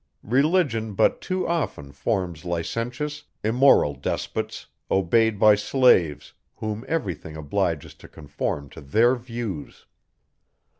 Religion 0.25 0.95
but 0.95 1.21
too 1.21 1.47
often 1.47 1.91
forms 1.91 2.43
licentious, 2.43 3.25
immoral 3.43 3.93
despots, 3.93 4.65
obeyed 4.89 5.37
by 5.37 5.53
slaves, 5.53 6.33
whom 6.55 6.83
every 6.87 7.13
thing 7.13 7.35
obliges 7.37 7.93
to 7.93 8.07
conform 8.07 8.67
to 8.67 8.81
their 8.81 9.13
views. 9.13 9.85